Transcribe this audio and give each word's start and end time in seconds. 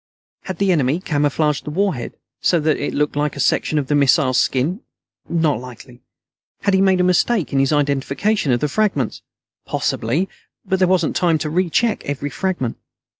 Had 0.45 0.57
the 0.57 0.71
enemy 0.71 0.99
camouflaged 0.99 1.63
the 1.63 1.69
warhead 1.69 2.13
so 2.41 2.59
that 2.59 2.77
it 2.77 2.95
looked 2.95 3.15
like 3.15 3.35
a 3.35 3.39
section 3.39 3.77
of 3.77 3.85
the 3.85 3.93
missile's 3.93 4.39
skin? 4.39 4.81
Not 5.29 5.59
likely. 5.61 6.01
Had 6.61 6.73
he 6.73 6.81
made 6.81 6.99
a 6.99 7.03
mistake 7.03 7.53
in 7.53 7.59
his 7.59 7.71
identification 7.71 8.51
of 8.51 8.61
the 8.61 8.67
fragments? 8.67 9.21
Possibly, 9.67 10.27
but 10.65 10.79
there 10.79 10.87
wasn't 10.87 11.15
time 11.15 11.37
to 11.37 11.51
recheck 11.51 12.03
every 12.05 12.31
fragment. 12.31 12.77